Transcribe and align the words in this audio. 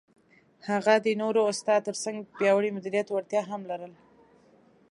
هغه 0.69 0.93
د 1.05 1.07
غوره 1.19 1.41
استاد 1.51 1.81
تر 1.87 1.95
څنګ 2.03 2.17
د 2.23 2.27
پیاوړي 2.37 2.69
مدیریت 2.77 3.07
وړتیا 3.09 3.41
هم 3.51 3.61
لري. 3.71 3.91